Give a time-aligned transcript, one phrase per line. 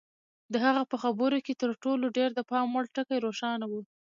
[0.53, 3.73] د هغه په خبرو کې تر ټولو ډېر د پام وړ ټکی روښانه و.